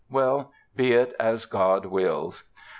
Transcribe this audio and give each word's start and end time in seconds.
Well, 0.09 0.51
be 0.75 0.93
it 0.93 1.15
as 1.19 1.45
God 1.45 1.85
wills." 1.85 2.45